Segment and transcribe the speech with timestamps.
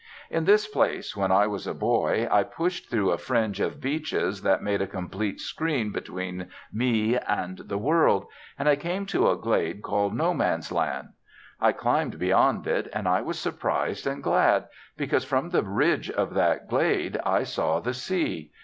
[0.31, 4.41] In this place, when I was a boy, I pushed through a fringe of beeches
[4.41, 8.25] that made a complete screen between me and the world,
[8.57, 11.09] and I came to a glade called No Man's Land.
[11.59, 14.67] I climbed beyond it, and I was surprised and glad,
[14.97, 18.51] because from the ridge of that glade, I saw the sea.